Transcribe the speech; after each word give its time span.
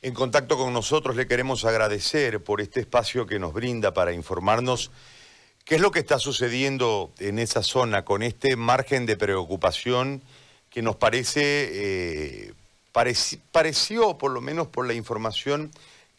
En 0.00 0.14
contacto 0.14 0.56
con 0.56 0.72
nosotros 0.72 1.16
le 1.16 1.26
queremos 1.26 1.66
agradecer 1.66 2.42
por 2.42 2.62
este 2.62 2.80
espacio 2.80 3.26
que 3.26 3.38
nos 3.38 3.52
brinda 3.52 3.92
para 3.92 4.14
informarnos 4.14 4.90
qué 5.66 5.74
es 5.74 5.82
lo 5.82 5.90
que 5.90 5.98
está 5.98 6.18
sucediendo 6.18 7.12
en 7.18 7.38
esa 7.38 7.62
zona 7.62 8.06
con 8.06 8.22
este 8.22 8.56
margen 8.56 9.04
de 9.04 9.18
preocupación 9.18 10.22
que 10.70 10.80
nos 10.80 10.96
parece, 10.96 11.42
eh, 11.44 12.54
pareció, 13.52 14.16
por 14.16 14.30
lo 14.30 14.40
menos 14.40 14.68
por 14.68 14.86
la 14.86 14.94
información, 14.94 15.70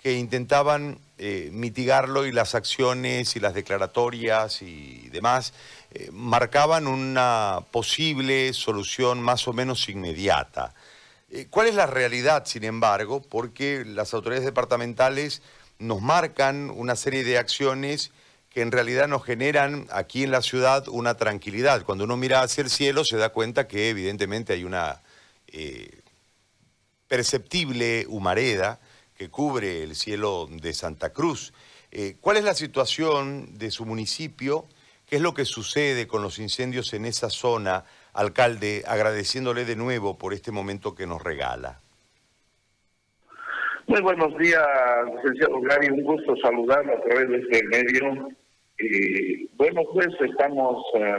que 0.03 0.13
intentaban 0.13 0.99
eh, 1.17 1.49
mitigarlo 1.51 2.27
y 2.27 2.31
las 2.31 2.53
acciones 2.53 3.35
y 3.35 3.39
las 3.39 3.55
declaratorias 3.55 4.61
y 4.61 5.09
demás 5.09 5.53
eh, 5.95 6.09
marcaban 6.11 6.85
una 6.85 7.61
posible 7.71 8.53
solución 8.53 9.19
más 9.19 9.47
o 9.47 9.53
menos 9.53 9.89
inmediata. 9.89 10.75
Eh, 11.35 11.47
¿Cuál 11.49 11.65
es 11.65 11.73
la 11.73 11.87
realidad, 11.87 12.45
sin 12.45 12.63
embargo? 12.63 13.19
Porque 13.19 13.83
las 13.87 14.13
autoridades 14.13 14.45
departamentales 14.45 15.41
nos 15.79 15.99
marcan 15.99 16.69
una 16.69 16.95
serie 16.95 17.23
de 17.23 17.39
acciones 17.39 18.11
que 18.51 18.61
en 18.61 18.71
realidad 18.71 19.07
nos 19.07 19.25
generan 19.25 19.87
aquí 19.91 20.23
en 20.23 20.29
la 20.29 20.43
ciudad 20.43 20.87
una 20.87 21.17
tranquilidad. 21.17 21.81
Cuando 21.85 22.03
uno 22.03 22.17
mira 22.17 22.43
hacia 22.43 22.61
el 22.61 22.69
cielo 22.69 23.03
se 23.03 23.17
da 23.17 23.29
cuenta 23.29 23.67
que 23.67 23.89
evidentemente 23.89 24.53
hay 24.53 24.63
una 24.63 25.01
eh, 25.47 26.01
perceptible 27.07 28.05
humareda 28.09 28.79
que 29.17 29.31
cubre 29.31 29.81
el 29.81 29.95
cielo 29.95 30.47
de 30.51 30.71
Santa 30.75 31.13
Cruz. 31.13 31.51
Eh, 31.89 32.15
¿Cuál 32.21 32.37
es 32.37 32.43
la 32.43 32.53
situación 32.53 33.57
de 33.57 33.71
su 33.71 33.87
municipio? 33.87 34.67
¿Qué 35.07 35.15
es 35.15 35.21
lo 35.23 35.33
que 35.33 35.45
sucede 35.45 36.05
con 36.05 36.21
los 36.21 36.37
incendios 36.37 36.93
en 36.93 37.05
esa 37.05 37.31
zona? 37.31 37.85
Alcalde, 38.13 38.83
agradeciéndole 38.87 39.65
de 39.65 39.75
nuevo 39.75 40.17
por 40.17 40.33
este 40.33 40.51
momento 40.51 40.95
que 40.95 41.07
nos 41.07 41.21
regala. 41.23 41.79
Muy 43.87 44.01
buenos 44.01 44.37
días, 44.37 44.65
licenciado 45.15 45.59
Gary, 45.61 45.89
un 45.89 46.03
gusto 46.03 46.35
saludarlo 46.37 46.93
a 46.93 47.01
través 47.01 47.27
de 47.29 47.37
este 47.37 47.63
medio. 47.67 48.29
Y 48.79 49.45
bueno, 49.55 49.81
pues 49.91 50.07
estamos 50.21 50.83
eh, 50.95 51.17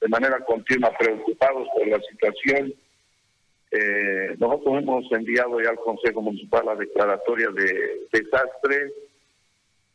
de 0.00 0.08
manera 0.08 0.38
continua 0.44 0.92
preocupados 0.98 1.66
por 1.76 1.88
la 1.88 2.00
situación. 2.10 2.72
Eh, 3.72 4.36
nosotros 4.38 4.82
hemos 4.82 5.10
enviado 5.12 5.60
ya 5.60 5.70
al 5.70 5.76
Consejo 5.76 6.22
Municipal 6.22 6.66
la 6.66 6.76
declaratoria 6.76 7.48
de 7.50 8.08
desastre 8.12 8.92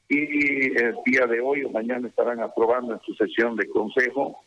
y 0.07 0.77
el 0.77 0.95
día 1.05 1.25
de 1.27 1.41
hoy 1.41 1.63
o 1.63 1.69
mañana 1.69 2.07
estarán 2.07 2.41
aprobando 2.41 2.93
en 2.93 3.01
su 3.01 3.13
sesión 3.15 3.55
de 3.55 3.67
consejo 3.67 4.43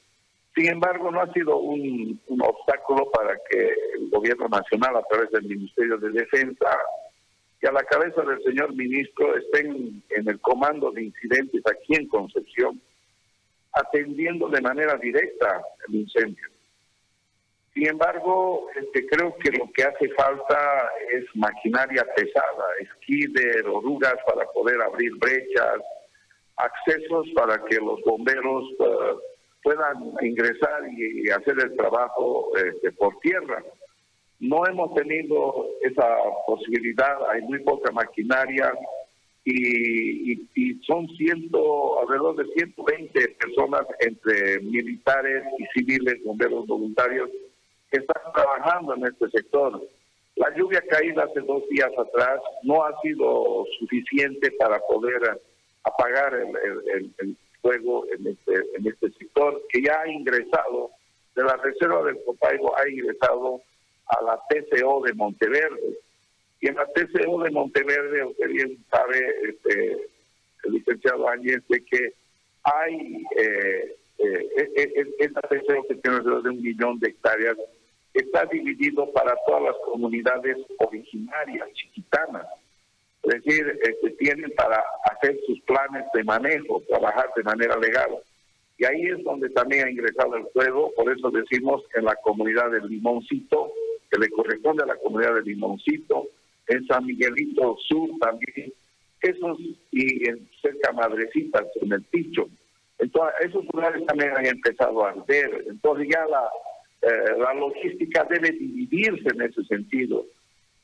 sin 0.59 0.70
embargo, 0.70 1.12
no 1.12 1.20
ha 1.20 1.33
sido 1.33 1.56
un, 1.56 2.20
obstáculo 2.41 3.09
para 3.12 3.39
que 3.48 3.73
el 3.95 4.11
gobierno 4.11 4.48
nacional, 4.48 4.97
a 4.97 5.03
través 5.09 5.31
del 5.31 5.45
Ministerio 5.45 5.98
de 5.98 6.11
Defensa 6.11 6.77
y 7.62 7.67
a 7.69 7.70
la 7.70 7.84
cabeza 7.84 8.23
del 8.23 8.42
señor 8.42 8.75
ministro, 8.75 9.36
estén 9.36 10.03
en 10.11 10.29
el 10.29 10.41
comando 10.41 10.91
de 10.91 11.05
incidentes 11.05 11.62
aquí 11.64 11.95
en 11.95 12.09
Concepción, 12.09 12.81
atendiendo 13.73 14.48
de 14.48 14.61
manera 14.61 14.97
directa 14.97 15.62
el 15.86 15.95
incendio. 15.95 16.48
Sin 17.73 17.86
embargo, 17.86 18.67
este, 18.75 19.06
creo 19.06 19.36
que 19.36 19.53
lo 19.53 19.70
que 19.73 19.84
hace 19.84 20.09
falta 20.14 20.91
es 21.12 21.25
maquinaria 21.36 22.05
pesada, 22.17 22.64
esquider, 22.81 23.64
orugas 23.69 24.17
para 24.27 24.45
poder 24.47 24.83
abrir 24.83 25.14
brechas, 25.19 25.79
accesos 26.56 27.29
para 27.36 27.64
que 27.67 27.77
los 27.77 28.01
bomberos... 28.03 28.64
Uh, 28.81 29.38
puedan 29.69 30.14
ingresar 30.22 30.80
y, 30.97 31.28
hacer 31.28 31.56
el 31.62 31.77
trabajo 31.77 32.50
este, 32.56 32.91
por 32.92 33.19
tierra. 33.20 33.62
No 34.41 34.66
hemos 34.66 34.94
tenido 34.94 35.66
esa 35.83 36.08
posibilidad, 36.47 37.19
hay 37.30 37.42
muy 37.42 37.58
poca 37.64 37.92
maquinaria 37.92 38.72
y, 39.44 40.80
son 40.86 41.06
ciento, 41.08 42.00
alrededor 42.00 42.36
de 42.36 42.46
120 42.55 43.28
personas 43.28 43.83
entre 44.00 44.61
militares 44.61 45.45
y 45.58 45.67
civiles, 45.78 46.24
bomberos 46.24 46.67
voluntarios, 46.67 47.28
que 47.90 47.98
están 47.98 48.33
trabajando 48.33 48.95
en 48.95 49.05
este 49.05 49.28
sector. 49.28 49.83
La 50.36 50.55
lluvia 50.57 50.83
caída 50.89 51.24
hace 51.24 51.40
dos 51.40 51.62
días 51.68 51.90
atrás 51.98 52.40
no 52.62 52.84
ha 52.84 52.98
sido 53.02 53.67
suficiente 53.78 54.51
para 54.52 54.78
poder 54.89 55.42
apagar 55.84 56.34
el, 56.34 57.12
el 57.20 57.36
fuego 57.61 58.07
en 58.13 58.27
este, 58.27 58.55
en 58.77 58.86
este 58.86 59.11
sector, 59.13 59.63
que 59.69 59.83
ya 59.83 60.01
ha 60.01 60.08
ingresado, 60.08 60.91
de 61.35 61.45
la 61.45 61.57
reserva 61.57 62.02
del 62.05 62.19
Copaibo 62.24 62.77
ha 62.77 62.89
ingresado 62.89 63.63
a 64.07 64.23
la 64.24 64.41
TCO 64.48 65.02
de 65.05 65.13
Monteverde. 65.14 65.98
Y 66.61 66.69
en 66.69 66.74
la 66.74 66.86
TCO 66.86 67.42
de 67.42 67.51
Monteverde, 67.51 68.24
usted 68.24 68.48
bien 68.48 68.85
sabe, 68.91 69.20
este, 69.48 69.92
el 70.64 70.73
licenciado 70.73 71.29
Áñez, 71.29 71.63
de 71.69 71.85
que 71.85 72.13
hay 72.64 73.23
eh, 73.39 73.96
eh, 74.19 74.48
e, 74.57 74.83
e, 74.83 75.07
esta 75.20 75.40
TCO 75.42 75.86
que 75.89 75.95
tiene 75.96 76.17
alrededor 76.17 76.42
de 76.42 76.51
un 76.51 76.63
millón 76.63 76.98
de 76.98 77.08
hectáreas, 77.08 77.57
está 78.14 78.45
dividido 78.46 79.11
para 79.13 79.36
todas 79.46 79.63
las 79.63 79.77
comunidades 79.85 80.57
originarias, 80.79 81.69
chiquitanas. 81.75 82.46
Es 83.28 83.44
decir, 83.44 83.78
este, 83.83 84.11
tienen 84.12 84.50
para 84.56 84.83
hacer 85.11 85.39
sus 85.46 85.61
planes 85.62 86.05
de 86.14 86.24
manejo, 86.24 86.83
trabajar 86.89 87.30
de 87.36 87.42
manera 87.42 87.77
legal. 87.77 88.18
Y 88.78 88.84
ahí 88.84 89.06
es 89.06 89.22
donde 89.24 89.50
también 89.50 89.86
ha 89.86 89.90
ingresado 89.90 90.36
el 90.36 90.46
fuego, 90.52 90.92
por 90.96 91.12
eso 91.12 91.30
decimos 91.30 91.83
en 91.94 92.05
la 92.05 92.14
comunidad 92.16 92.70
del 92.70 92.89
Limoncito, 92.89 93.72
que 94.11 94.18
le 94.18 94.30
corresponde 94.30 94.84
a 94.84 94.86
la 94.86 94.96
comunidad 94.96 95.34
del 95.34 95.44
Limoncito, 95.44 96.28
en 96.68 96.86
San 96.86 97.05
Miguelito 97.05 97.77
Sur 97.86 98.11
también, 98.20 98.72
esos 99.20 99.58
y 99.90 100.28
en 100.28 100.48
cerca 100.62 100.92
Madrecitas, 100.92 101.64
en 101.83 101.92
el 101.92 102.02
Picho. 102.05 102.48
Entonces, 102.98 103.34
esos 103.40 103.64
lugares 103.72 104.05
también 104.06 104.30
han 104.36 104.46
empezado 104.46 105.05
a 105.05 105.10
arder. 105.10 105.64
Entonces 105.68 106.08
ya 106.10 106.24
la, 106.27 106.48
eh, 107.02 107.39
la 107.39 107.55
logística 107.55 108.24
debe 108.24 108.50
dividirse 108.52 109.28
en 109.34 109.42
ese 109.42 109.64
sentido. 109.64 110.24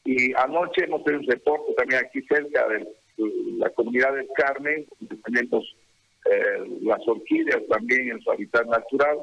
Y 0.05 0.35
anoche 0.35 0.85
hemos 0.85 1.03
tenido 1.05 1.23
un 1.23 1.29
reporte 1.29 1.75
también 1.75 2.05
aquí 2.05 2.21
cerca 2.23 2.69
de 2.69 2.87
la 3.59 3.71
comunidad 3.71 4.15
del 4.15 4.29
Carmen, 4.37 4.87
tenemos 5.25 5.65
eh, 6.31 6.79
las 6.83 7.01
orquídeas 7.07 7.63
también 7.69 8.11
en 8.11 8.21
su 8.21 8.31
hábitat 8.31 8.67
natural, 8.67 9.19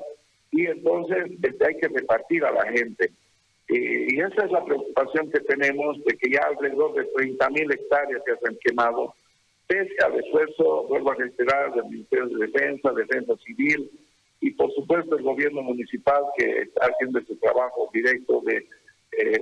y 0.51 0.65
entonces 0.65 1.31
este, 1.41 1.65
hay 1.65 1.77
que 1.77 1.87
repartir 1.87 2.43
a 2.45 2.51
la 2.51 2.65
gente. 2.71 3.11
y 3.69 4.19
esa 4.19 4.45
es 4.45 4.51
la 4.51 4.65
preocupación 4.65 5.31
que 5.31 5.39
tenemos 5.41 6.03
de 6.03 6.17
que 6.17 6.29
ya 6.29 6.41
alrededor 6.41 6.93
de 6.95 7.05
30 7.15 7.49
mil 7.51 7.71
hectáreas 7.71 8.21
se 8.25 8.47
han 8.47 8.57
quemado, 8.57 9.13
pese 9.67 9.93
al 10.03 10.19
esfuerzo, 10.19 10.87
vuelvo 10.87 11.11
a 11.11 11.15
reiterar, 11.15 11.73
del 11.73 11.85
Ministerio 11.85 12.27
de 12.27 12.47
Defensa, 12.47 12.91
Defensa 12.91 13.33
Civil, 13.45 13.89
y 14.41 14.51
por 14.51 14.73
supuesto 14.73 15.15
el 15.15 15.23
gobierno 15.23 15.61
municipal 15.61 16.23
que 16.37 16.63
está 16.63 16.87
haciendo 16.87 17.19
ese 17.19 17.35
trabajo 17.35 17.89
directo 17.93 18.41
de 18.41 18.65
eh, 19.17 19.41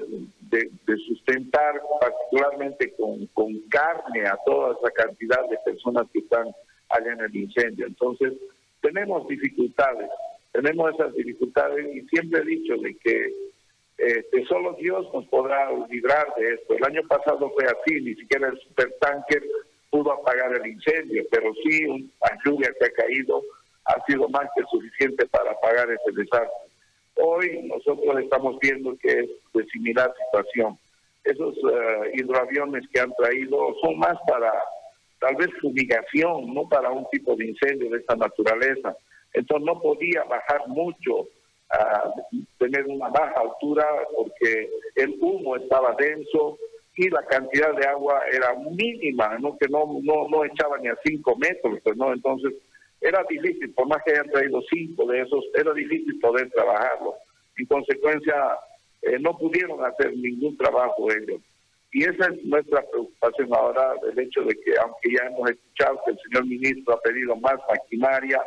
de, 0.50 0.98
sustentar 1.08 1.82
particularmente 2.02 2.94
con, 2.96 3.28
carne 3.70 4.28
a 4.28 4.38
toda 4.46 4.76
esa 4.76 4.92
cantidad 4.92 5.48
de 5.50 5.58
personas 5.64 6.08
que 6.12 6.20
están 6.20 6.48
allá 6.90 7.14
en 7.14 7.22
el 7.22 7.36
incendio. 7.36 7.88
Entonces, 7.88 8.34
tenemos 8.82 9.28
dificultades, 9.28 10.10
tenemos 10.52 10.94
esas 10.94 11.14
dificultades 11.14 11.96
y 11.96 12.02
siempre 12.08 12.42
he 12.42 12.46
dicho 12.46 12.78
de 12.78 12.96
que 12.98 13.34
este, 13.98 14.46
solo 14.46 14.74
Dios 14.80 15.08
nos 15.14 15.26
podrá 15.28 15.72
librar 15.90 16.28
de 16.38 16.54
esto. 16.54 16.76
El 16.76 16.86
año 16.86 17.02
pasado 17.08 17.52
fue 17.52 17.66
así, 17.66 18.02
ni 18.02 18.16
siquiera 18.16 18.48
el 18.48 18.60
supertanker 18.60 19.44
pudo 19.90 20.14
apagar 20.14 20.56
el 20.56 20.68
incendio, 20.68 21.24
pero 21.32 21.54
sí 21.64 22.12
la 22.22 22.38
lluvia 22.46 22.72
que 22.80 22.86
ha 22.86 22.92
caído 22.92 23.42
ha 23.86 24.06
sido 24.06 24.30
más 24.30 24.48
que 24.56 24.64
suficiente 24.70 25.26
para 25.28 25.52
apagar 25.52 25.90
ese 25.90 26.16
desastre. 26.16 26.69
Hoy 27.22 27.64
nosotros 27.64 28.20
estamos 28.20 28.58
viendo 28.60 28.98
que 28.98 29.10
es 29.10 29.30
de 29.54 29.66
similar 29.66 30.14
situación. 30.26 30.78
Esos 31.24 31.56
eh, 31.58 32.12
hidroaviones 32.16 32.88
que 32.94 33.02
han 33.02 33.14
traído 33.16 33.76
son 33.82 33.98
más 34.00 34.18
para 34.28 34.54
tal 35.20 35.36
vez 35.36 35.50
fumigación, 35.62 36.54
no 36.54 36.68
para 36.70 36.92
un 36.92 37.06
tipo 37.12 37.36
de 37.36 37.48
incendio 37.48 37.90
de 37.90 37.98
esta 37.98 38.16
naturaleza. 38.16 38.96
Entonces 39.34 39.66
no 39.66 39.82
podía 39.82 40.24
bajar 40.24 40.68
mucho, 40.68 41.28
a 41.70 42.12
tener 42.58 42.86
una 42.88 43.10
baja 43.10 43.42
altura 43.42 43.86
porque 44.16 44.70
el 44.96 45.16
humo 45.22 45.56
estaba 45.56 45.96
denso 46.00 46.58
y 46.96 47.10
la 47.10 47.24
cantidad 47.24 47.74
de 47.76 47.86
agua 47.88 48.22
era 48.32 48.56
mínima, 48.56 49.38
no 49.40 49.58
que 49.58 49.68
no 49.70 50.00
no 50.02 50.28
no 50.28 50.46
echaba 50.46 50.78
ni 50.80 50.88
a 50.88 50.98
cinco 51.06 51.36
metros, 51.38 51.80
pues 51.84 51.96
no, 51.96 52.12
entonces 52.12 52.54
era 53.02 53.24
difícil, 53.30 53.74
por 53.74 53.88
más 53.88 54.02
que 54.04 54.12
hayan 54.12 54.30
traído 54.30 54.62
cinco 54.70 55.06
de 55.08 55.22
esos, 55.22 55.44
era 55.56 55.74
difícil 55.74 56.20
poder 56.20 56.50
trabajarlo. 56.52 57.16
En 57.58 57.66
consecuencia, 57.66 58.36
eh, 59.02 59.18
no 59.20 59.38
pudieron 59.38 59.84
hacer 59.86 60.16
ningún 60.16 60.58
trabajo 60.58 61.10
ellos. 61.12 61.42
Y 61.92 62.04
esa 62.04 62.28
es 62.28 62.44
nuestra 62.44 62.84
preocupación 62.92 63.50
ahora, 63.54 63.94
del 64.06 64.20
hecho 64.20 64.42
de 64.42 64.54
que, 64.56 64.78
aunque 64.82 65.12
ya 65.12 65.28
hemos 65.28 65.50
escuchado 65.50 66.00
que 66.06 66.12
el 66.12 66.20
señor 66.20 66.46
ministro 66.46 66.94
ha 66.94 67.02
pedido 67.02 67.36
más 67.38 67.56
maquinaria, 67.68 68.42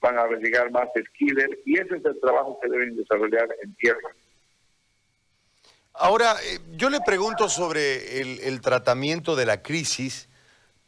van 0.00 0.18
a 0.18 0.26
llegar 0.26 0.70
más 0.72 0.88
esquiles, 0.94 1.48
y 1.64 1.78
ese 1.78 1.96
es 1.96 2.04
el 2.04 2.20
trabajo 2.20 2.58
que 2.60 2.68
deben 2.68 2.96
desarrollar 2.96 3.48
en 3.62 3.74
tierra. 3.76 4.10
Ahora, 5.94 6.34
eh, 6.44 6.58
yo 6.72 6.90
le 6.90 7.00
pregunto 7.00 7.48
sobre 7.48 8.20
el, 8.20 8.60
tratamiento 8.60 9.36
de 9.36 9.46
la 9.46 9.62
crisis, 9.62 10.28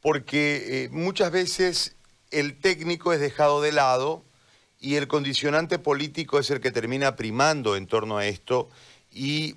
porque 0.00 0.84
eh, 0.84 0.88
muchas 0.90 1.30
veces 1.30 1.96
el 2.34 2.58
técnico 2.58 3.12
es 3.12 3.20
dejado 3.20 3.62
de 3.62 3.72
lado 3.72 4.24
y 4.80 4.96
el 4.96 5.08
condicionante 5.08 5.78
político 5.78 6.38
es 6.38 6.50
el 6.50 6.60
que 6.60 6.72
termina 6.72 7.16
primando 7.16 7.76
en 7.76 7.86
torno 7.86 8.18
a 8.18 8.26
esto 8.26 8.68
y 9.10 9.56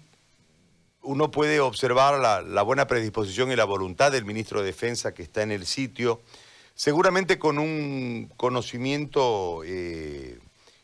uno 1.01 1.31
puede 1.31 1.59
observar 1.59 2.19
la, 2.19 2.61
buena 2.61 2.85
predisposición 2.85 3.51
y 3.51 3.55
la 3.55 3.65
voluntad 3.65 4.11
del 4.11 4.25
ministro 4.25 4.59
de 4.59 4.67
Defensa 4.67 5.13
que 5.13 5.23
está 5.23 5.41
en 5.41 5.51
el 5.51 5.65
sitio, 5.65 6.21
seguramente 6.75 7.39
con 7.39 7.57
un 7.57 8.31
conocimiento 8.37 9.63
eh, 9.65 10.37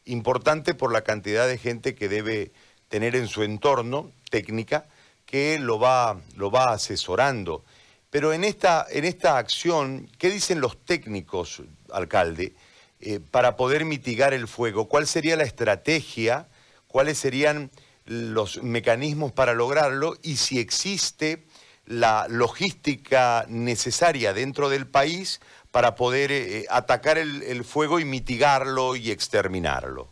importante 0.05 0.73
por 0.73 0.91
la 0.91 1.03
cantidad 1.03 1.47
de 1.47 1.57
gente 1.57 1.93
que 1.93 2.09
debe 2.09 2.51
tener 2.87 3.15
en 3.15 3.27
su 3.27 3.43
entorno 3.43 4.11
técnica 4.29 4.87
que 5.25 5.59
lo 5.59 5.77
va, 5.77 6.19
lo 6.35 6.49
va 6.49 6.73
asesorando. 6.73 7.63
Pero 8.09 8.31
en 8.31 8.43
esta, 8.43 8.85
en 8.91 9.05
esta 9.05 9.37
acción, 9.37 10.07
¿qué 10.19 10.29
dicen 10.29 10.61
los 10.61 10.77
técnicos, 10.85 11.63
alcalde, 11.93 12.53
eh, 12.99 13.19
para 13.19 13.55
poder 13.55 13.85
mitigar 13.85 14.33
el 14.33 14.47
fuego? 14.47 14.89
¿Cuál 14.89 15.07
sería 15.07 15.35
la 15.35 15.43
estrategia? 15.43 16.47
¿Cuáles 16.87 17.17
serían 17.17 17.71
los 18.05 18.61
mecanismos 18.61 19.31
para 19.31 19.53
lograrlo 19.53 20.15
y 20.21 20.35
si 20.35 20.59
existe 20.59 21.43
la 21.85 22.27
logística 22.29 23.45
necesaria 23.47 24.33
dentro 24.33 24.69
del 24.69 24.87
país 24.87 25.41
para 25.71 25.95
poder 25.95 26.31
eh, 26.31 26.65
atacar 26.69 27.17
el, 27.17 27.63
fuego 27.63 27.99
y 27.99 28.05
mitigarlo 28.05 28.95
y 28.95 29.11
exterminarlo. 29.11 30.07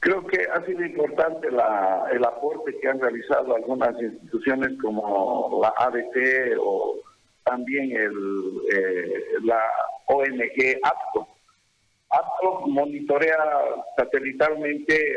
Creo 0.00 0.26
que 0.26 0.46
ha 0.52 0.64
sido 0.64 0.84
importante 0.84 1.48
el 1.48 2.24
aporte 2.24 2.76
que 2.80 2.88
han 2.88 3.00
realizado 3.00 3.54
algunas 3.54 4.00
instituciones 4.00 4.72
como 4.80 5.60
la 5.62 5.72
ABT 5.76 6.58
o 6.60 6.96
también 7.46 7.92
el, 7.92 8.12
eh, 8.72 9.24
la 9.44 9.62
ONG 10.08 10.78
APCO, 10.82 11.28
APCO 12.10 12.66
monitorea 12.66 13.38
satelitalmente 13.96 15.16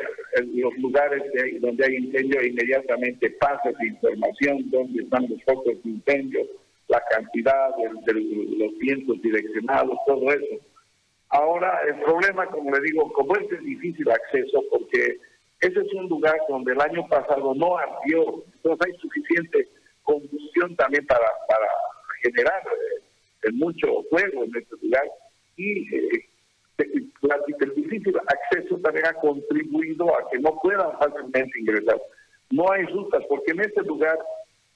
los 0.54 0.76
lugares 0.78 1.24
donde 1.60 1.86
hay 1.86 1.96
incendio 1.96 2.40
e 2.40 2.48
inmediatamente 2.48 3.30
pasa 3.40 3.70
esa 3.70 3.86
información, 3.86 4.70
dónde 4.70 5.04
están 5.04 5.28
los 5.30 5.44
focos 5.44 5.84
de 5.84 5.90
incendio, 5.90 6.42
la 6.88 7.02
cantidad 7.10 7.76
de, 7.78 8.14
los 8.14 8.78
vientos 8.80 9.22
direccionados, 9.22 9.98
todo 10.08 10.32
eso. 10.32 10.64
Ahora, 11.30 11.80
el 11.88 12.02
problema, 12.02 12.48
como 12.48 12.72
le 12.72 12.82
digo, 12.82 13.12
como 13.14 13.36
es 13.36 13.48
de 13.50 13.60
difícil 13.60 14.10
acceso, 14.10 14.64
porque 14.72 15.20
ese 15.62 15.80
es 15.80 15.94
un 15.94 16.08
lugar 16.08 16.36
donde 16.48 16.74
el 16.74 16.82
año 16.82 17.08
pasado 17.08 17.54
no 17.54 17.78
ardió, 17.78 18.44
entonces 18.56 18.88
hay 18.88 19.00
suficiente 19.00 19.68
combustión 20.04 20.76
también 20.76 21.06
para, 21.06 21.26
para 21.48 21.68
generar 22.22 22.64
eh, 23.44 23.52
mucho 23.54 23.88
fuego 24.10 24.44
en 24.44 24.56
este 24.56 24.76
lugar 24.82 25.04
y 25.58 25.96
eh, 25.96 26.30
el 27.60 27.76
difícil 27.76 28.16
acceso 28.28 28.78
también 28.78 29.06
ha 29.08 29.14
contribuido 29.14 30.08
a 30.16 30.30
que 30.30 30.40
no 30.40 30.58
puedan 30.62 30.98
fácilmente 30.98 31.60
ingresar. 31.60 32.02
No 32.52 32.72
hay 32.72 32.84
rutas, 32.86 33.24
porque 33.28 33.52
en 33.52 33.62
este 33.62 33.82
lugar 33.84 34.18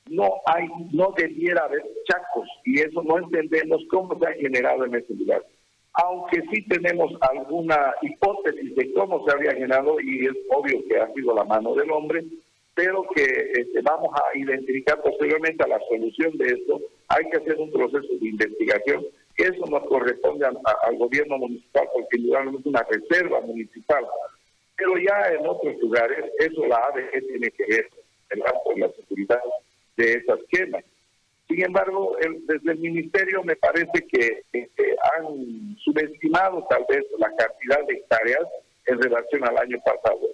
no 0.09 0.29
hay, 0.45 0.67
no 0.91 1.13
debiera 1.17 1.63
haber 1.63 1.83
chacos, 2.05 2.47
y 2.65 2.81
eso 2.81 3.01
no 3.03 3.17
entendemos 3.17 3.81
cómo 3.89 4.17
se 4.19 4.27
ha 4.27 4.33
generado 4.33 4.85
en 4.85 4.95
este 4.95 5.13
lugar. 5.15 5.43
Aunque 5.93 6.41
sí 6.51 6.63
tenemos 6.67 7.13
alguna 7.21 7.93
hipótesis 8.01 8.75
de 8.75 8.93
cómo 8.93 9.25
se 9.25 9.35
había 9.35 9.53
generado, 9.53 9.99
y 10.01 10.25
es 10.25 10.33
obvio 10.49 10.83
que 10.87 10.99
ha 10.99 11.11
sido 11.13 11.33
la 11.35 11.45
mano 11.45 11.73
del 11.75 11.91
hombre, 11.91 12.23
pero 12.75 13.03
que 13.15 13.23
este, 13.23 13.81
vamos 13.81 14.09
a 14.13 14.37
identificar 14.37 15.01
posteriormente 15.01 15.63
a 15.63 15.67
la 15.67 15.79
solución 15.87 16.35
de 16.37 16.45
esto. 16.47 16.81
Hay 17.15 17.29
que 17.29 17.37
hacer 17.37 17.57
un 17.57 17.71
proceso 17.71 18.07
de 18.19 18.27
investigación 18.27 19.05
eso 19.37 19.65
nos 19.65 19.83
corresponde 19.87 20.45
al 20.45 20.97
gobierno 20.97 21.37
municipal 21.37 21.87
porque 21.93 22.17
es 22.17 22.65
una 22.65 22.83
reserva 22.83 23.41
municipal. 23.41 24.05
Pero 24.75 24.97
ya 24.97 25.33
en 25.33 25.45
otros 25.45 25.75
lugares, 25.79 26.31
eso 26.39 26.65
la 26.67 26.77
ADG 26.77 27.27
tiene 27.27 27.51
que 27.51 27.65
ver 27.65 27.89
con 28.63 28.79
la 28.79 28.91
seguridad 28.91 29.41
de 29.97 30.13
esas 30.13 30.39
quemas. 30.49 30.83
Sin 31.47 31.63
embargo, 31.63 32.15
desde 32.47 32.71
el 32.71 32.79
ministerio 32.79 33.43
me 33.43 33.55
parece 33.55 34.07
que 34.07 34.43
han 35.15 35.75
subestimado 35.83 36.65
tal 36.69 36.85
vez 36.89 37.03
la 37.17 37.29
cantidad 37.35 37.85
de 37.87 37.93
hectáreas 37.95 38.47
en 38.85 39.01
relación 39.01 39.47
al 39.47 39.57
año 39.57 39.77
pasado. 39.83 40.27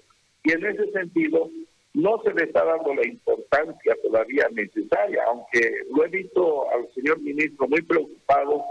Y 0.43 0.51
en 0.51 0.65
ese 0.65 0.91
sentido, 0.91 1.49
no 1.93 2.21
se 2.23 2.33
le 2.33 2.43
está 2.43 2.63
dando 2.63 2.93
la 2.93 3.07
importancia 3.07 3.38
todavía 4.03 4.47
necesaria, 4.51 5.23
aunque 5.27 5.71
lo 5.95 6.05
he 6.05 6.09
visto 6.09 6.71
al 6.71 6.87
señor 6.93 7.19
ministro 7.21 7.67
muy 7.67 7.81
preocupado 7.81 8.63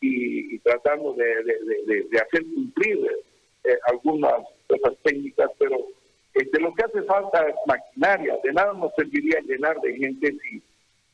y, 0.00 0.58
tratando 0.60 1.14
de, 1.14 2.18
hacer 2.18 2.44
cumplir 2.54 2.98
eh, 3.64 3.78
algunas 3.86 4.34
cosas 4.68 4.96
técnicas, 5.02 5.50
pero 5.58 5.78
este, 6.34 6.60
lo 6.60 6.74
que 6.74 6.84
hace 6.84 7.02
falta 7.02 7.46
es 7.46 7.54
maquinaria. 7.66 8.36
De 8.42 8.52
nada 8.52 8.72
nos 8.74 8.92
serviría 8.94 9.40
llenar 9.40 9.80
de 9.80 9.96
gente 9.96 10.34
si 10.42 10.62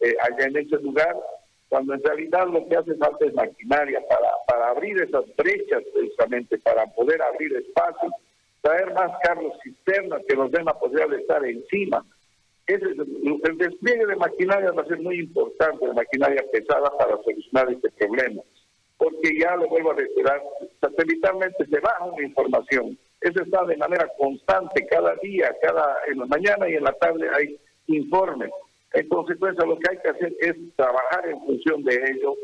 eh, 0.00 0.16
allá 0.22 0.46
en 0.46 0.56
ese 0.56 0.76
lugar, 0.78 1.14
cuando 1.68 1.94
en 1.94 2.02
realidad 2.02 2.48
lo 2.48 2.66
que 2.68 2.76
hace 2.76 2.94
falta 2.94 3.26
es 3.26 3.34
maquinaria 3.34 4.00
para, 4.08 4.30
para 4.48 4.70
abrir 4.70 5.00
esas 5.00 5.24
brechas 5.36 5.82
precisamente, 5.92 6.58
para 6.58 6.86
poder 6.86 7.20
abrir 7.22 7.54
espacios, 7.56 8.12
traer 8.62 8.92
más 8.94 9.12
carros 9.22 9.52
cisternas 9.62 10.22
que 10.26 10.36
nos 10.36 10.50
den 10.50 10.64
la 10.64 10.74
posibilidad 10.74 11.10
de 11.10 11.22
estar 11.22 11.44
encima. 11.44 12.04
Ese, 12.70 12.86
el 12.86 13.58
despliegue 13.58 14.06
de 14.06 14.16
maquinaria 14.16 14.72
va 14.72 14.82
a 14.82 14.86
ser 14.86 15.00
muy 15.00 15.18
importante, 15.18 15.86
de 15.86 15.92
maquinaria 15.92 16.44
pesada 16.52 16.90
para 16.98 17.16
solucionar 17.22 17.72
este 17.72 17.90
problema 17.92 18.42
porque 19.00 19.30
ya 19.40 19.56
lo 19.56 19.66
vuelvo 19.66 19.92
a 19.92 19.94
reiterar, 19.94 20.42
satelitalmente 20.78 21.64
se 21.64 21.80
baja 21.80 22.04
una 22.04 22.22
información. 22.22 22.98
Eso 23.22 23.42
está 23.42 23.64
de 23.64 23.78
manera 23.78 24.06
constante, 24.18 24.86
cada 24.88 25.14
día, 25.22 25.56
cada 25.62 25.96
en 26.12 26.18
la 26.18 26.26
mañana 26.26 26.68
y 26.68 26.74
en 26.74 26.84
la 26.84 26.92
tarde 26.92 27.26
hay 27.34 27.58
informes. 27.86 28.50
En 28.92 29.08
consecuencia, 29.08 29.64
lo 29.64 29.78
que 29.78 29.90
hay 29.90 29.96
que 30.02 30.08
hacer 30.10 30.34
es 30.40 30.54
trabajar 30.76 31.26
en 31.30 31.40
función 31.40 31.82
de 31.82 31.94
ello 31.94 32.34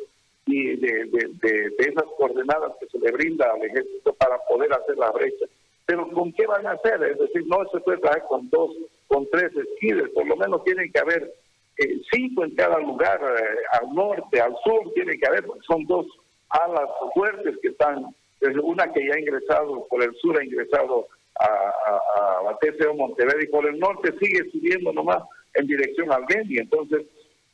y 0.46 0.76
de, 0.76 1.74
esas 1.78 2.04
coordenadas 2.16 2.72
que 2.80 2.86
se 2.86 2.98
le 3.00 3.12
brinda 3.12 3.52
al 3.52 3.62
ejército 3.62 4.14
para 4.14 4.38
poder 4.48 4.72
hacer 4.72 4.96
la 4.96 5.10
brecha. 5.10 5.44
Pero 5.84 6.08
¿con 6.10 6.32
qué 6.32 6.46
van 6.46 6.66
a 6.66 6.72
hacer? 6.72 7.02
Es 7.02 7.18
decir, 7.18 7.44
no 7.46 7.68
se 7.70 7.80
puede 7.80 7.98
trabajar 7.98 8.26
con 8.28 8.48
dos, 8.48 8.70
con 9.08 9.28
tres 9.30 9.50
esquiles, 9.56 10.10
por 10.10 10.26
lo 10.26 10.36
menos 10.36 10.64
tienen 10.64 10.90
que 10.92 10.98
haber 10.98 11.32
eh, 11.78 12.00
cinco 12.10 12.44
en 12.44 12.54
cada 12.54 12.78
lugar, 12.78 13.20
eh, 13.22 13.78
al 13.80 13.94
norte, 13.94 14.40
al 14.40 14.54
sur, 14.64 14.92
tiene 14.94 15.18
que 15.18 15.26
haber, 15.26 15.44
son 15.66 15.84
dos 15.86 16.06
alas 16.48 16.88
fuertes 17.14 17.56
que 17.60 17.68
están, 17.68 18.06
desde 18.40 18.60
una 18.60 18.92
que 18.92 19.06
ya 19.06 19.14
ha 19.14 19.20
ingresado 19.20 19.86
por 19.88 20.02
el 20.02 20.14
sur, 20.16 20.38
ha 20.38 20.44
ingresado 20.44 21.08
a, 21.38 21.46
a, 21.46 22.50
a 22.50 22.58
TCO 22.58 22.94
Montevideo 22.94 23.40
y 23.42 23.46
por 23.48 23.66
el 23.66 23.78
norte 23.78 24.12
sigue 24.18 24.50
subiendo 24.50 24.92
nomás 24.92 25.22
en 25.54 25.66
dirección 25.66 26.10
al 26.12 26.26
Gendi. 26.28 26.58
Entonces, 26.58 27.02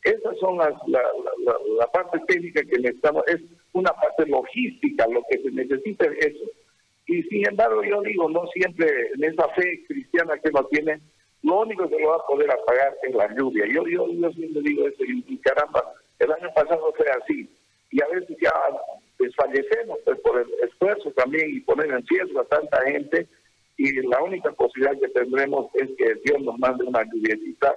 esas 0.04 0.36
son 0.38 0.58
las, 0.58 0.72
la, 0.88 1.00
la, 1.78 1.86
parte 1.88 2.18
técnica 2.26 2.62
que 2.62 2.78
necesitamos, 2.78 3.22
es 3.28 3.40
una 3.72 3.92
parte 3.92 4.26
logística, 4.26 5.06
lo 5.08 5.22
que 5.30 5.38
se 5.38 5.50
necesita 5.50 6.06
es 6.06 6.26
eso. 6.26 6.44
Y 7.06 7.22
sin 7.24 7.48
embargo, 7.48 7.82
yo 7.84 8.00
digo, 8.02 8.28
no 8.28 8.46
siempre 8.48 8.88
en 9.14 9.24
esa 9.24 9.48
fe 9.50 9.84
cristiana 9.86 10.38
que 10.38 10.50
nos 10.50 10.68
tiene, 10.70 11.00
lo 11.42 11.60
único 11.60 11.88
que 11.88 11.98
lo 11.98 12.10
va 12.10 12.16
a 12.16 12.26
poder 12.26 12.50
apagar 12.50 12.96
es 13.02 13.14
la 13.14 13.34
lluvia. 13.34 13.66
Yo, 13.66 13.84
yo, 13.86 14.06
yo 14.08 14.30
siempre 14.32 14.62
digo 14.62 14.86
eso, 14.86 15.02
y 15.04 15.36
caramba, 15.38 15.92
el 16.18 16.32
año 16.32 16.48
pasado 16.54 16.92
fue 16.96 17.06
así 17.10 17.50
y 17.90 18.02
a 18.02 18.06
veces 18.08 18.36
ya 18.40 18.52
desfallecemos 19.18 19.98
pues, 20.04 20.18
por 20.20 20.40
el 20.40 20.48
esfuerzo 20.68 21.10
también 21.12 21.50
y 21.50 21.60
poner 21.60 21.90
en 21.90 22.06
riesgo 22.06 22.40
a 22.40 22.44
tanta 22.44 22.80
gente 22.82 23.28
y 23.76 23.92
la 24.06 24.22
única 24.22 24.52
posibilidad 24.52 24.98
que 25.00 25.08
tendremos 25.08 25.66
es 25.74 25.90
que 25.98 26.14
Dios 26.24 26.40
nos 26.42 26.58
mande 26.58 26.84
una 26.84 27.02
lluviecita 27.04 27.74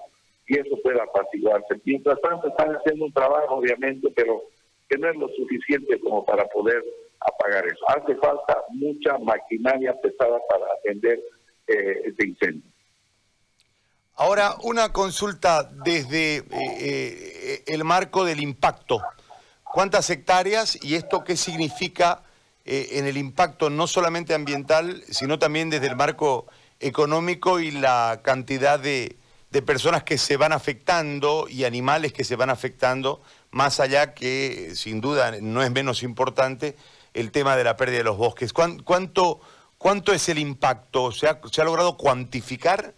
y 0.48 0.60
eso 0.60 0.78
pueda 0.84 1.04
apaciguarse. 1.04 1.82
Mientras 1.86 2.22
tanto 2.22 2.48
están 2.48 2.76
haciendo 2.76 3.06
un 3.06 3.14
trabajo 3.14 3.56
obviamente, 3.56 4.10
pero 4.16 4.44
que 4.90 4.98
no 4.98 5.10
es 5.10 5.16
lo 5.16 5.28
suficiente 5.30 6.00
como 6.00 6.24
para 6.24 6.46
poder 6.46 6.84
apagar 7.20 7.66
eso. 7.66 7.84
Hace 7.90 8.16
falta 8.18 8.64
mucha 8.70 9.18
maquinaria 9.18 10.00
pesada 10.02 10.40
para 10.48 10.66
atender 10.80 11.20
eh, 11.68 12.02
este 12.06 12.28
incendio. 12.28 12.75
Ahora, 14.18 14.56
una 14.62 14.94
consulta 14.94 15.64
desde 15.64 16.38
eh, 16.38 16.46
eh, 16.52 17.64
el 17.68 17.84
marco 17.84 18.24
del 18.24 18.40
impacto 18.40 19.02
¿Cuántas 19.76 20.10
hectáreas 20.10 20.80
y 20.82 20.96
esto 20.96 21.26
qué 21.26 21.36
significa 21.36 22.24
eh, 22.64 22.92
en 22.94 23.08
el 23.08 23.18
impacto 23.18 23.70
no 23.70 23.88
solamente 23.88 24.34
ambiental, 24.34 25.04
sino 25.10 25.38
también 25.38 25.70
desde 25.70 25.88
el 25.88 25.98
marco 25.98 26.48
económico 26.80 27.60
y 27.60 27.72
la 27.72 28.22
cantidad 28.24 28.80
de, 28.80 29.18
personas 29.66 30.04
que 30.04 30.18
se 30.18 30.38
van 30.38 30.54
afectando 30.54 31.48
y 31.50 31.66
animales 31.66 32.14
que 32.14 32.24
se 32.24 32.38
van 32.38 32.50
afectando, 32.50 33.22
más 33.52 33.82
allá 33.82 34.14
que 34.14 34.72
sin 34.76 35.02
duda 35.02 35.34
no 35.42 35.62
es 35.62 35.72
menos 35.72 36.04
importante 36.04 36.78
el 37.14 37.34
tema 37.34 37.58
de 37.58 37.66
la 37.66 37.76
pérdida 37.76 37.98
de 37.98 38.06
los 38.06 38.16
bosques. 38.16 38.54
¿Cuánto, 38.54 39.42
cuánto 39.78 40.14
es 40.14 40.30
el 40.30 40.40
impacto? 40.40 41.12
¿Se 41.12 41.28
ha, 41.28 41.42
¿Se 41.52 41.62
ha 41.62 41.66
logrado 41.66 41.98
cuantificar? 41.98 42.94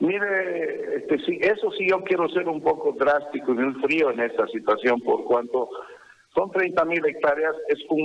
Mire, 0.00 0.96
este, 0.96 1.18
sí, 1.26 1.38
eso 1.42 1.70
sí 1.72 1.86
yo 1.88 2.02
quiero 2.02 2.26
ser 2.30 2.48
un 2.48 2.62
poco 2.62 2.92
drástico 2.92 3.52
y 3.52 3.56
muy 3.56 3.74
frío 3.82 4.10
en 4.10 4.20
esta 4.20 4.46
situación 4.48 4.98
por 5.02 5.24
cuanto 5.24 5.68
son 6.34 6.50
30 6.50 6.84
mil 6.86 7.04
hectáreas, 7.04 7.54
es 7.68 7.78
un, 7.90 7.98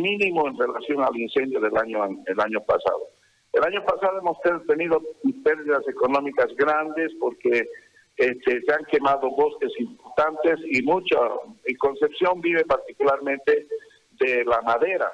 mínimo 0.00 0.48
en 0.48 0.56
relación 0.56 1.02
al 1.02 1.14
incendio 1.16 1.60
del 1.60 1.76
año, 1.76 2.04
el 2.26 2.40
año 2.40 2.60
pasado. 2.62 3.08
El 3.52 3.64
año 3.64 3.84
pasado 3.84 4.18
hemos 4.18 4.38
tenido 4.66 5.02
pérdidas 5.44 5.86
económicas 5.88 6.46
grandes 6.56 7.12
porque 7.20 7.68
este, 8.16 8.62
se 8.62 8.72
han 8.72 8.84
quemado 8.86 9.30
bosques 9.30 9.72
importantes 9.78 10.58
y 10.70 10.80
mucha, 10.82 11.18
y 11.66 11.74
Concepción 11.74 12.40
vive 12.40 12.64
particularmente 12.64 13.66
de 14.12 14.44
la 14.44 14.62
madera. 14.62 15.12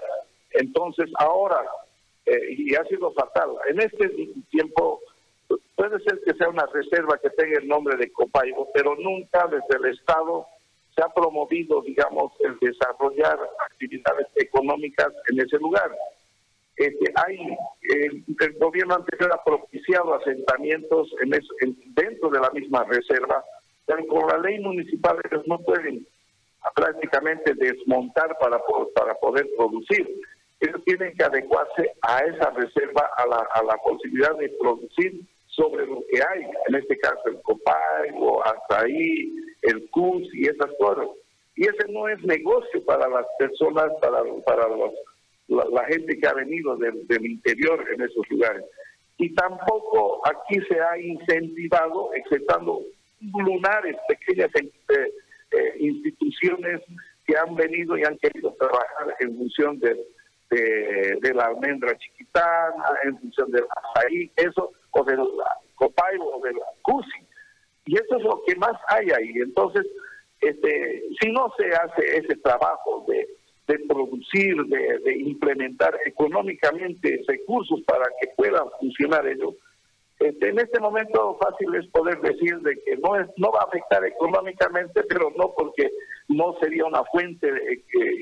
Entonces 0.53 1.11
ahora, 1.19 1.65
eh, 2.27 2.55
y 2.57 2.75
ha 2.77 2.85
sido 2.85 3.11
fatal, 3.13 3.51
en 3.71 3.81
este 3.81 4.09
tiempo 4.51 5.01
puede 5.79 6.03
ser 6.03 6.21
que 6.25 6.35
sea 6.35 6.49
una 6.49 6.67
reserva 6.67 7.17
que 7.23 7.31
tenga 7.31 7.61
el 7.61 7.69
nombre 7.69 7.97
de 7.97 8.11
Copaibo, 8.11 8.69
pero 8.75 8.97
nunca 8.97 9.47
desde 9.47 9.79
el 9.79 9.95
Estado 9.95 10.45
se 10.95 11.01
ha 11.01 11.09
promovido, 11.15 11.81
digamos, 11.83 12.33
el 12.41 12.59
desarrollar 12.59 13.39
actividades 13.71 14.27
económicas 14.35 15.13
en 15.31 15.41
ese 15.41 15.57
lugar. 15.59 15.89
Este, 16.75 17.13
hay 17.15 17.39
el, 17.83 18.25
gobierno 18.59 18.97
anterior 18.97 19.33
ha 19.33 19.45
propiciado 19.45 20.15
asentamientos 20.15 21.15
en, 21.23 21.31
dentro 21.95 22.29
de 22.29 22.41
la 22.41 22.51
misma 22.51 22.83
reserva, 22.83 23.45
pero 23.87 24.05
con 24.09 24.27
la 24.27 24.39
ley 24.39 24.59
municipal 24.59 25.17
ellos 25.31 25.47
no 25.47 25.61
pueden 25.61 26.05
prácticamente 26.75 27.55
desmontar 27.55 28.37
para, 28.41 28.61
para 28.97 29.15
poder 29.15 29.47
producir. 29.57 30.09
Ellos 30.59 30.83
tienen 30.85 31.17
que 31.17 31.25
adecuarse 31.25 31.93
a 32.03 32.19
esa 32.25 32.51
reserva, 32.51 33.09
a 33.17 33.27
la, 33.29 33.47
a 33.55 33.63
la 33.63 33.77
posibilidad 33.77 34.37
de 34.39 34.49
producir 34.61 35.23
sobre 35.59 35.87
lo 35.87 36.05
que 36.09 36.19
hay, 36.23 36.45
en 36.69 36.75
este 36.77 36.97
caso 36.99 37.21
el 37.27 37.43
copay 37.43 38.11
o 38.17 38.43
hasta 38.45 38.83
ahí, 38.83 39.35
el 39.63 39.91
CUS 39.91 40.23
y 40.33 40.47
esas 40.47 40.71
cosas. 40.79 41.09
Y 41.57 41.65
ese 41.65 41.91
no 41.91 42.09
es 42.09 42.23
negocio 42.23 42.85
para 42.85 43.09
las 43.09 43.27
personas, 43.37 43.91
para, 44.01 44.23
para 44.47 44.69
la, 45.49 45.85
gente 45.87 46.17
que 46.17 46.27
ha 46.29 46.35
venido 46.35 46.77
del, 46.77 47.27
interior 47.27 47.85
en 47.93 48.03
esos 48.03 48.31
lugares. 48.31 48.65
Y 49.19 49.35
tampoco 49.35 50.23
aquí 50.25 50.61
se 50.69 50.81
ha 50.81 50.97
incentivado, 50.97 52.11
exceptando 52.15 52.83
lunares, 53.21 53.97
pequeñas 54.09 54.51
eh, 54.55 54.71
eh, 55.51 55.75
instituciones 55.81 56.81
que 57.27 57.37
han 57.37 57.57
venido 57.57 57.99
y 57.99 58.05
han 58.05 58.17
querido 58.19 58.55
trabajar 58.55 59.17
en 59.19 59.37
función 59.37 59.81
de, 59.81 59.97
de, 60.51 61.35
la 61.35 61.47
almendra 61.47 61.97
chiquitana, 61.99 62.85
en 63.05 63.19
función 63.19 63.51
del 63.51 63.65
azaí, 63.77 64.31
eso, 64.37 64.73
o 64.91 65.05
del 65.05 65.21
copaibo, 65.75 66.37
o 66.37 66.41
del 66.43 66.57
cusi. 66.83 67.27
Y 67.87 67.95
eso 67.95 68.17
es 68.17 68.23
lo 68.25 68.43
que 68.47 68.57
más 68.57 68.77
hay 68.89 69.11
ahí. 69.11 69.33
Entonces, 69.37 69.87
este, 70.41 71.05
si 71.21 71.31
no 71.31 71.53
se 71.57 71.69
hace 71.69 72.19
ese 72.19 72.37
trabajo 72.37 73.05
de 73.09 73.39
de 73.69 73.79
producir, 73.81 74.57
de, 74.65 75.19
implementar 75.19 75.95
económicamente 76.07 77.23
recursos 77.29 77.81
para 77.87 78.07
que 78.21 78.29
puedan 78.35 78.65
funcionar 78.81 79.27
ellos, 79.29 79.55
este, 80.19 80.49
en 80.49 80.59
este 80.59 80.81
momento 80.81 81.39
fácil 81.39 81.75
es 81.75 81.87
poder 81.89 82.19
decir 82.21 82.59
de 82.61 82.75
que 82.83 82.97
no 82.97 83.15
es 83.21 83.29
no 83.37 83.53
va 83.53 83.61
a 83.61 83.69
afectar 83.69 84.05
económicamente, 84.05 85.05
pero 85.05 85.31
no 85.37 85.53
porque 85.57 85.91
no 86.29 86.55
sería 86.61 86.85
una 86.85 87.03
fuente 87.05 87.51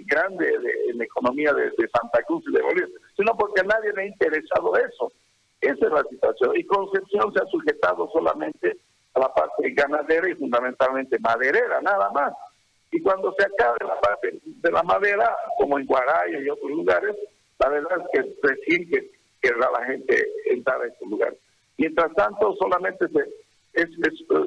grande 0.07 0.47
de, 0.47 0.91
en 0.91 0.99
la 0.99 1.05
economía 1.05 1.53
de, 1.53 1.71
Santa 1.89 2.23
Cruz 2.23 2.45
y 2.49 2.53
de 2.53 2.63
Bolivia, 2.63 2.89
sino 3.17 3.37
porque 3.37 3.61
a 3.61 3.65
nadie 3.65 3.93
le 3.93 4.03
ha 4.03 4.07
interesado 4.07 4.77
eso. 4.77 5.13
Esa 5.61 5.87
es 5.87 5.93
la 5.93 6.05
situación. 6.05 6.57
Y 6.57 6.65
Concepción 6.65 7.33
se 7.33 7.43
ha 7.43 7.47
sujetado 7.47 8.09
solamente 8.13 8.77
a 9.15 9.21
la 9.21 9.35
parte 9.35 9.71
ganadera 9.71 10.29
y 10.31 10.35
fundamentalmente 10.35 11.19
maderera, 11.19 11.81
nada 11.81 12.11
más. 12.11 12.33
Y 12.93 13.03
cuando 13.03 13.35
se 13.37 13.45
acabe 13.45 13.79
la 13.81 14.01
parte 14.01 14.39
de 14.45 14.71
la 14.71 14.83
madera, 14.83 15.35
como 15.59 15.79
en 15.79 15.87
Guaraya 15.87 16.39
y 16.39 16.49
otros 16.49 16.71
lugares, 16.71 17.17
la 17.59 17.69
verdad 17.69 17.99
es 17.99 18.09
que 18.13 18.37
recién 18.43 18.89
que 18.89 19.11
querrá 19.41 19.69
la 19.73 19.85
gente 19.87 20.27
entrar 20.45 20.81
a 20.81 20.87
estos 20.87 21.09
lugares. 21.09 21.39
Mientras 21.79 22.15
tanto, 22.15 22.55
solamente 22.57 23.09
se, 23.09 23.25
es, 23.77 23.89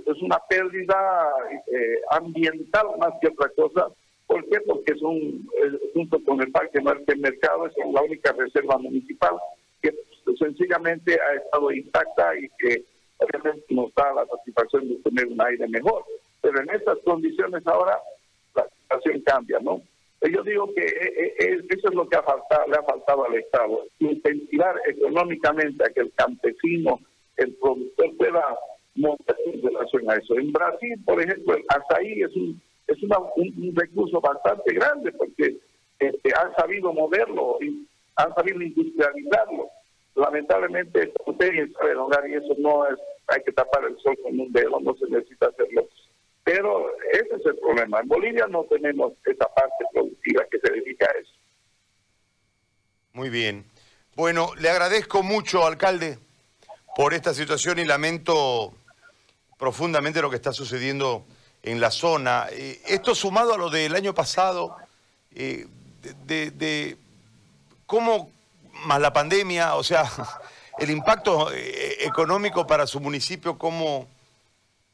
es, 0.07 0.21
una 0.21 0.39
pérdida 0.49 1.29
eh, 1.67 2.01
ambiental 2.11 2.87
más 2.99 3.13
que 3.21 3.27
otra 3.27 3.49
cosa. 3.55 3.87
¿Por 4.27 4.47
qué? 4.49 4.59
Porque 4.61 4.93
es 4.93 5.01
un, 5.01 5.47
junto 5.93 6.23
con 6.23 6.41
el 6.41 6.51
Parque 6.51 6.81
Norte 6.81 7.15
Mercado, 7.15 7.67
es 7.67 7.73
la 7.91 8.01
única 8.01 8.31
reserva 8.33 8.77
municipal 8.77 9.35
que 9.81 9.93
sencillamente 10.37 11.17
ha 11.19 11.35
estado 11.35 11.71
intacta 11.71 12.37
y 12.37 12.47
que 12.59 12.83
obviamente 13.17 13.65
nos 13.69 13.93
da 13.95 14.13
la 14.13 14.25
satisfacción 14.27 14.89
de 14.89 14.95
tener 14.97 15.27
un 15.27 15.41
aire 15.41 15.67
mejor. 15.67 16.03
Pero 16.41 16.61
en 16.61 16.69
estas 16.69 16.97
condiciones 16.99 17.65
ahora 17.65 17.99
situación 18.53 19.21
cambia, 19.21 19.59
¿no? 19.59 19.81
Yo 20.21 20.43
digo 20.43 20.73
que 20.73 20.83
eh, 20.83 21.35
eh, 21.39 21.61
eso 21.69 21.89
es 21.89 21.95
lo 21.95 22.07
que 22.07 22.17
ha 22.17 22.23
faltado, 22.23 22.67
le 22.67 22.75
ha 22.75 22.83
faltado 22.83 23.25
al 23.25 23.35
Estado, 23.35 23.85
incentivar 23.99 24.75
económicamente 24.87 25.83
a 25.83 25.89
que 25.93 26.01
el 26.01 26.11
campesino, 26.13 26.99
el 27.37 27.53
productor 27.53 28.17
pueda 28.17 28.57
montar 28.99 29.35
en 29.45 29.61
relación 29.61 30.09
a 30.09 30.15
eso. 30.15 30.37
En 30.37 30.51
Brasil, 30.51 30.95
por 31.05 31.21
ejemplo, 31.21 31.55
el 31.55 31.63
azaí 31.69 32.21
es 32.21 32.35
un 32.35 32.61
es 32.87 32.97
un, 33.03 33.75
recurso 33.75 34.19
bastante 34.19 34.73
grande 34.73 35.11
porque 35.11 35.57
este, 35.99 36.33
han 36.35 36.55
sabido 36.55 36.91
moverlo, 36.91 37.57
y 37.61 37.87
han 38.15 38.33
sabido 38.33 38.61
industrializarlo. 38.61 39.69
Lamentablemente, 40.15 41.13
usted 41.25 41.51
sabe, 41.73 42.31
y 42.31 42.33
eso 42.33 42.55
no 42.57 42.87
es, 42.87 42.97
hay 43.27 43.43
que 43.43 43.51
tapar 43.51 43.83
el 43.85 43.95
sol 43.99 44.17
con 44.23 44.39
un 44.39 44.51
dedo, 44.51 44.79
no 44.79 44.95
se 44.95 45.07
necesita 45.07 45.47
hacerlo 45.47 45.87
pero 46.49 46.87
ese 47.13 47.35
es 47.35 47.45
el 47.45 47.57
problema. 47.57 47.99
En 47.99 48.07
Bolivia 48.07 48.47
no 48.47 48.63
tenemos 48.63 49.13
esa 49.23 49.47
parte 49.53 49.85
productiva 49.93 50.43
que 50.49 50.59
se 50.59 50.73
dedica 50.73 51.05
a 51.05 51.19
eso. 51.19 51.31
Muy 53.13 53.29
bien. 53.29 53.65
Bueno, 54.15 54.49
le 54.59 54.67
agradezco 54.67 55.21
mucho, 55.21 55.63
alcalde, 55.63 56.17
por 56.95 57.13
esta 57.13 57.35
situación 57.35 57.77
y 57.77 57.85
lamento 57.85 58.73
profundamente 59.59 60.21
lo 60.21 60.31
que 60.31 60.37
está 60.37 60.51
sucediendo 60.51 61.25
en 61.61 61.79
la 61.79 61.91
zona. 61.91 62.47
Eh, 62.51 62.81
esto 62.87 63.13
sumado 63.13 63.53
a 63.53 63.57
lo 63.57 63.69
del 63.69 63.93
año 63.93 64.15
pasado, 64.15 64.75
eh, 65.35 65.67
de, 66.25 66.97
cómo, 67.85 68.31
más 68.85 68.99
la 68.99 69.13
pandemia, 69.13 69.75
o 69.75 69.83
sea, 69.83 70.05
el 70.79 70.89
impacto 70.89 71.51
eh, 71.53 71.97
económico 71.99 72.65
para 72.65 72.87
su 72.87 72.99
municipio, 72.99 73.57
cómo 73.57 74.07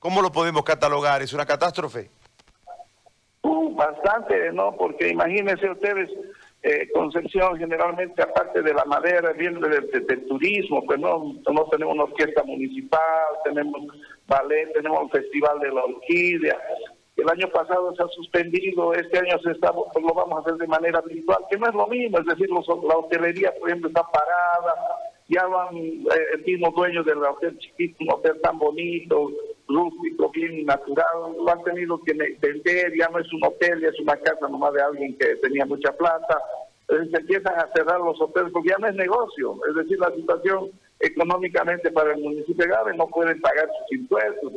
¿Cómo 0.06 0.22
lo 0.22 0.32
podemos 0.32 0.64
catalogar? 0.64 1.24
¿Es 1.24 1.34
una 1.34 1.48
catástrofe? 1.48 2.12
Uh, 3.42 3.74
bastante, 3.74 4.52
¿no? 4.54 4.76
Porque 4.76 5.10
imagínense 5.10 5.68
ustedes, 5.68 6.12
eh, 6.62 6.88
Concepción 6.94 7.58
generalmente, 7.58 8.22
aparte 8.22 8.62
de 8.62 8.72
la 8.72 8.86
madera, 8.86 9.34
viene 9.34 9.68
del, 9.68 10.28
turismo, 10.28 10.86
pues 10.86 11.00
no, 11.00 11.34
no 11.52 11.66
tenemos 11.72 11.96
una 11.96 12.04
orquesta 12.04 12.44
municipal, 12.44 13.02
tenemos 13.44 13.82
ballet, 14.28 14.72
tenemos 14.74 15.02
un 15.02 15.10
festival 15.10 15.60
de 15.60 15.72
la 15.72 15.84
orquídea. 15.84 16.60
El 17.16 17.30
año 17.30 17.48
pasado 17.48 17.96
se 17.96 18.04
ha 18.04 18.08
suspendido, 18.10 18.94
este 18.94 19.18
año 19.20 19.40
se 19.40 19.52
está, 19.52 19.72
pues 19.72 20.06
lo 20.06 20.14
vamos 20.14 20.38
a 20.38 20.42
hacer 20.42 20.56
de 20.56 20.68
manera 20.68 21.02
virtual, 21.02 21.40
que 21.50 21.58
no 21.58 21.68
es 21.68 21.74
lo 21.74 21.88
mismo, 21.88 22.20
es 22.20 22.26
decir, 22.26 22.50
la 22.50 22.98
hotelería, 22.98 23.54
por 23.58 23.70
ejemplo, 23.70 23.88
está 23.88 24.04
parada, 24.04 24.74
ya 25.30 25.46
van 25.48 25.78
eh, 25.78 26.06
el 26.34 26.44
mismo 26.44 26.72
dueño 26.72 27.04
del 27.04 27.24
hotel 27.24 27.58
chiquito, 27.58 28.04
un 28.04 28.12
hotel 28.12 28.40
tan 28.42 28.60
bonito, 28.60 29.32
rústico, 29.68 30.30
bien 30.32 30.66
natural, 30.66 31.36
lo 31.38 31.52
han 31.52 31.64
tenido 31.64 32.00
que 32.04 32.14
vender, 32.14 32.94
ya 32.98 33.08
no 33.10 33.20
es 33.20 33.32
un 33.34 33.44
hotel, 33.46 33.82
ya 33.82 33.90
es 33.90 34.00
una 34.00 34.18
casa 34.18 34.48
nomás 34.50 34.74
de 34.74 34.82
alguien 34.82 35.18
que 35.18 35.36
tenía 35.38 35.66
mucha 35.66 35.92
plata. 35.94 36.40
Se 36.88 37.18
empiezan 37.18 37.58
a 37.58 37.68
cerrar 37.74 38.00
los 38.00 38.20
hoteles 38.22 38.52
porque 38.52 38.70
ya 38.70 38.78
no 38.78 38.88
es 38.88 38.96
negocio, 38.96 39.58
es 39.68 39.76
decir, 39.76 39.98
la 40.00 40.12
situación 40.12 40.70
económicamente 41.00 41.92
para 41.92 42.14
el 42.14 42.22
municipio 42.22 42.66
grave, 42.66 42.96
no 42.96 43.08
pueden 43.08 43.40
pagar 43.42 43.68
sus 43.68 43.98
impuestos, 43.98 44.52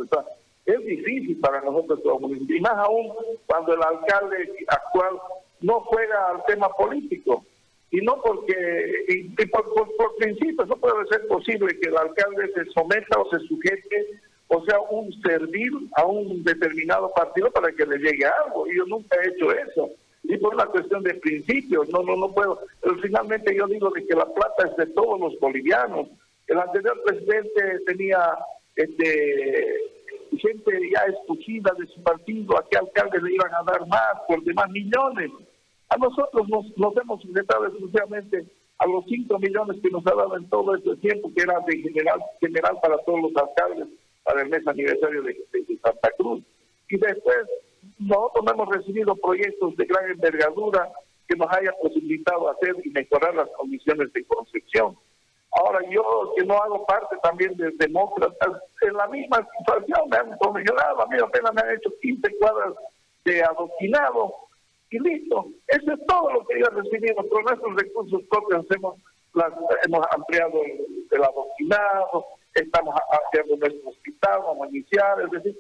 es 0.66 0.85
difícil 0.85 1.38
para 1.40 1.61
nosotros 1.62 2.00
como 2.02 2.28
municipio, 2.28 2.57
y 2.57 2.61
más 2.61 2.76
aún 2.76 3.12
cuando 3.47 3.75
el 3.75 3.83
alcalde 3.83 4.54
actual 4.68 5.16
no 5.61 5.80
juega 5.80 6.28
al 6.30 6.45
tema 6.47 6.68
político, 6.68 7.45
y 7.90 8.02
no 8.02 8.21
porque, 8.23 8.92
y, 9.09 9.47
por, 9.47 9.73
por, 9.73 10.16
principio, 10.18 10.66
no 10.66 10.76
puede 10.76 11.07
ser 11.07 11.26
posible 11.26 11.78
que 11.80 11.88
el 11.88 11.97
alcalde 11.97 12.52
se 12.52 12.66
someta 12.66 13.18
o 13.18 13.30
se 13.30 13.38
sujete 13.47 14.21
o 14.49 14.64
sea, 14.64 14.80
un 14.80 15.12
servir 15.23 15.71
a 15.95 16.07
un 16.07 16.42
determinado 16.42 17.11
partido 17.14 17.50
para 17.50 17.71
que 17.73 17.85
le 17.85 17.99
llegue 17.99 18.25
algo. 18.45 18.66
Y 18.66 18.76
yo 18.76 18.87
nunca 18.87 19.16
he 19.16 19.28
hecho 19.28 19.52
eso. 19.52 19.90
Y 20.25 20.37
por 20.38 20.54
una 20.54 20.66
cuestión 20.66 21.02
de 21.02 21.14
principios, 21.14 21.88
no, 21.90 22.02
no, 22.02 22.16
no 22.16 22.33
puedo. 22.33 22.61
Pero 22.80 22.97
finalmente 22.97 23.54
yo 23.54 23.66
digo 23.66 23.90
de 23.90 24.07
que 24.07 24.14
la 24.14 24.26
plata 24.26 24.68
es 24.68 24.76
de 24.76 24.87
todos 24.95 25.21
los 25.21 25.38
bolivianos. 25.38 26.09
El 26.49 26.59
anterior 26.59 27.02
presidente 27.05 27.81
tenía 27.87 28.19
este 28.75 29.88
gente 30.38 30.73
ya 30.95 31.02
escogida 31.12 31.73
de 31.78 31.87
su 31.87 32.02
partido, 32.02 32.57
a 32.59 32.69
qué 32.69 32.78
alcalde 32.78 33.21
le 33.23 33.35
iban 33.35 33.52
a 33.55 33.62
dar 33.64 33.87
más, 33.88 34.14
por 34.26 34.43
demás 34.45 34.71
millones. 34.71 35.31
A 35.88 35.97
nosotros 35.97 36.49
nos, 36.49 36.67
nos 36.76 36.97
hemos 36.97 37.21
sujetado 37.23 37.67
exclusivamente 37.67 38.47
a 38.78 38.87
los 38.87 39.05
5 39.07 39.38
millones 39.38 39.81
que 39.83 39.90
nos 39.90 40.07
ha 40.07 40.14
dado 40.14 40.37
en 40.37 40.49
todo 40.49 40.76
este 40.76 40.97
tiempo, 40.97 41.33
que 41.35 41.43
era 41.43 41.59
de 41.67 41.78
general, 41.78 42.21
general 42.40 42.78
para 42.81 42.99
todos 42.99 43.23
los 43.23 43.37
alcaldes 43.37 43.88
para 44.23 44.43
el 44.43 44.50
mes 44.50 44.67
aniversario 44.67 45.23
de, 45.23 45.37
Santa 45.83 46.11
Cruz. 46.19 46.43
Y 46.88 46.99
después 46.99 47.38
nosotros 47.99 48.45
no 48.45 48.52
hemos 48.52 48.69
recibido 48.76 49.14
proyectos 49.17 49.76
de 49.76 49.87
gran 49.87 50.11
envergadura 50.11 50.90
que 51.26 51.37
nos 51.37 51.49
haya 51.50 51.73
posibilitado 51.83 52.50
hacer 52.50 52.75
y 52.85 52.90
mejorar 52.90 53.35
las 53.35 53.49
condiciones 53.57 54.12
de 54.12 54.25
concepción. 54.25 54.97
Ahora 55.52 55.81
yo, 55.90 56.33
que 56.37 56.45
no 56.45 56.55
hago 56.55 56.85
parte 56.87 57.17
también 57.23 57.57
de 57.57 57.71
demócratas, 57.78 58.62
en 58.83 58.95
la 58.95 59.07
misma 59.09 59.47
situación 59.59 60.09
me 60.11 60.17
han 60.19 60.38
comisionado, 60.38 61.02
a 61.02 61.07
mí 61.07 61.17
apenas 61.23 61.55
me 61.55 61.62
han 61.62 61.76
hecho 61.76 61.90
15 62.00 62.38
cuadras 62.38 62.75
de 63.25 63.43
adoquinado 63.43 64.35
y 64.90 64.99
listo. 64.99 65.47
Eso 65.67 65.93
es 65.93 66.07
todo 66.07 66.33
lo 66.33 66.47
que 66.47 66.61
yo 66.61 66.67
he 66.67 66.83
recibido. 66.83 67.28
Con 67.28 67.45
nuestros 67.45 67.76
recursos 67.76 68.23
propios 68.31 68.67
hemos, 68.71 68.97
ampliado 70.11 70.62
el, 70.64 71.07
el 71.11 71.25
adoquinado, 71.25 72.26
estamos 72.55 72.95
haciendo 73.11 73.57
nuestro 73.57 73.90
hospital, 73.90 74.40
vamos 74.43 74.67
a 74.67 74.71
iniciar, 74.71 75.21
es 75.23 75.31
decir, 75.31 75.59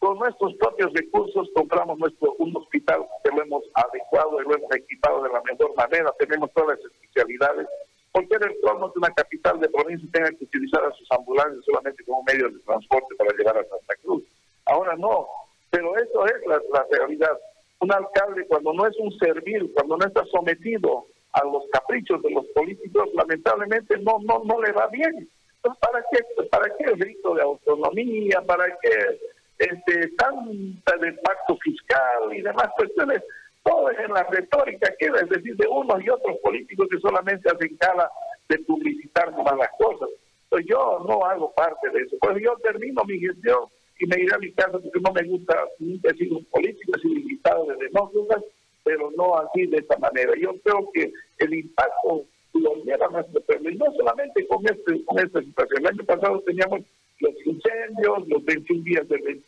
con 0.00 0.18
nuestros 0.18 0.54
propios 0.54 0.92
recursos 0.94 1.48
compramos 1.54 1.98
nuestro 1.98 2.34
un 2.38 2.56
hospital 2.56 3.06
que 3.22 3.30
lo 3.30 3.42
hemos 3.42 3.62
adecuado 3.74 4.40
y 4.40 4.44
lo 4.44 4.56
hemos 4.56 4.74
equipado 4.74 5.22
de 5.22 5.30
la 5.30 5.42
mejor 5.42 5.74
manera, 5.76 6.10
tenemos 6.18 6.50
todas 6.52 6.78
las 6.78 6.92
especialidades, 6.92 7.68
porque 8.12 8.36
el 8.36 8.60
torno 8.60 8.88
de 8.88 8.98
una 8.98 9.10
capital 9.10 9.60
de 9.60 9.68
provincia 9.68 10.08
tenga 10.12 10.30
que 10.30 10.44
utilizar 10.44 10.84
a 10.84 10.92
sus 10.92 11.10
ambulancias 11.12 11.64
solamente 11.64 12.04
como 12.04 12.22
medio 12.24 12.48
de 12.48 12.58
transporte 12.60 13.14
para 13.16 13.36
llegar 13.36 13.56
a 13.56 13.64
Santa 13.64 13.94
Cruz. 14.02 14.24
Ahora 14.66 14.96
no, 14.96 15.26
pero 15.70 15.96
eso 15.96 16.26
es 16.26 16.46
la, 16.46 16.86
realidad. 16.90 17.38
Un 17.80 17.92
alcalde 17.92 18.46
cuando 18.46 18.72
no 18.72 18.86
es 18.86 18.96
un 18.98 19.16
servil, 19.18 19.72
cuando 19.74 19.96
no 19.96 20.06
está 20.06 20.24
sometido 20.26 21.06
a 21.32 21.44
los 21.44 21.64
caprichos 21.72 22.20
de 22.22 22.30
los 22.30 22.46
políticos, 22.48 23.08
lamentablemente 23.14 23.96
no 23.98 24.18
no 24.20 24.42
no 24.44 24.60
le 24.60 24.72
va 24.72 24.88
bien. 24.88 25.28
¿para 25.62 26.02
qué, 26.10 26.46
para 26.50 26.74
qué 26.76 26.84
el 26.84 26.96
grito 26.96 27.34
de 27.34 27.42
autonomía? 27.42 28.42
¿Para 28.46 28.66
qué 28.80 29.20
este, 29.58 30.08
tanta 30.16 30.96
del 30.96 31.18
pacto 31.20 31.56
fiscal 31.58 32.32
y 32.32 32.40
demás 32.40 32.68
cuestiones? 32.76 33.22
Todo 33.70 33.88
es 33.88 33.98
en 34.00 34.12
la 34.12 34.24
retórica, 34.24 34.92
que 34.98 35.06
es 35.06 35.28
decir, 35.28 35.54
de 35.56 35.68
unos 35.68 36.04
y 36.04 36.10
otros 36.10 36.36
políticos 36.42 36.88
que 36.90 36.98
solamente 36.98 37.48
hacen 37.48 37.76
cara 37.76 38.10
de 38.48 38.58
publicitar 38.58 39.30
más 39.30 39.56
las 39.56 39.70
cosas. 39.78 40.08
Pues 40.48 40.66
yo 40.66 41.04
no 41.06 41.24
hago 41.24 41.52
parte 41.52 41.88
de 41.90 42.00
eso. 42.00 42.16
Pues 42.20 42.42
yo 42.42 42.56
termino 42.64 43.04
mi 43.04 43.20
gestión 43.20 43.60
y 44.00 44.06
me 44.06 44.22
iré 44.22 44.34
a 44.34 44.38
mi 44.38 44.50
casa 44.54 44.72
porque 44.72 44.98
no 45.00 45.12
me 45.12 45.22
gusta, 45.22 45.54
nunca 45.78 46.10
he 46.10 46.14
sido 46.14 46.38
un 46.38 46.44
político, 46.46 46.96
he 46.96 47.00
sido 47.00 47.14
invitado 47.14 47.64
de 47.66 47.76
demócratas, 47.76 48.42
pero 48.82 49.12
no 49.16 49.38
así 49.38 49.66
de 49.66 49.76
esta 49.76 49.96
manera. 49.98 50.32
Yo 50.36 50.52
creo 50.64 50.90
que 50.92 51.12
el 51.38 51.54
impacto 51.54 52.24
lo 52.54 52.74
lleva 52.82 53.06
a 53.06 53.10
nuestro 53.10 53.40
pueblo, 53.42 53.70
y 53.70 53.76
no 53.76 53.86
solamente 53.96 54.48
con, 54.48 54.64
este, 54.64 55.04
con 55.04 55.16
esta 55.20 55.40
situación. 55.40 55.82
El 55.82 55.86
año 55.86 56.04
pasado 56.04 56.40
teníamos 56.40 56.80
los 57.20 57.34
incendios, 57.46 58.26
los 58.26 58.44
21 58.44 58.82
días 58.82 59.08
del, 59.08 59.44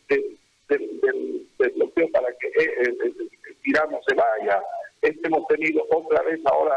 bloqueo 1.75 2.09
para 2.11 2.27
que 2.39 2.47
eh, 2.47 2.71
eh, 2.85 2.95
el 3.03 3.29
tirano 3.63 3.99
se 4.07 4.15
vaya, 4.15 4.61
hemos 5.01 5.47
tenido 5.47 5.83
otra 5.91 6.21
vez 6.23 6.39
ahora 6.45 6.75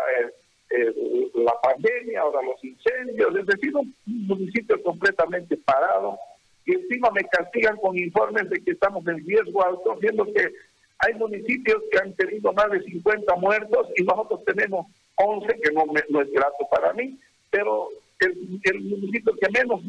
eh, 0.70 1.30
la 1.34 1.54
pandemia, 1.60 2.20
ahora 2.20 2.40
los 2.42 2.62
incendios, 2.64 3.36
es 3.36 3.46
decir, 3.46 3.76
un 3.76 3.94
municipio 4.06 4.82
completamente 4.82 5.56
parado. 5.58 6.18
Y 6.64 6.74
encima 6.74 7.10
me 7.12 7.22
castigan 7.24 7.76
con 7.76 7.96
informes 7.96 8.50
de 8.50 8.60
que 8.64 8.72
estamos 8.72 9.06
en 9.06 9.24
riesgo 9.24 9.64
alto, 9.64 9.96
viendo 10.00 10.24
que 10.24 10.52
hay 10.98 11.14
municipios 11.14 11.82
que 11.92 11.98
han 11.98 12.12
tenido 12.14 12.52
más 12.52 12.70
de 12.70 12.82
50 12.82 13.36
muertos 13.36 13.88
y 13.96 14.02
nosotros 14.02 14.44
tenemos 14.44 14.86
11, 15.16 15.46
que 15.60 15.72
no, 15.72 15.84
no 16.08 16.20
es 16.20 16.32
grato 16.32 16.66
para 16.70 16.92
mí, 16.94 17.18
pero 17.50 17.88
el, 18.20 18.60
el 18.64 18.80
municipio 18.80 19.34
que 19.40 19.50
menos 19.50 19.82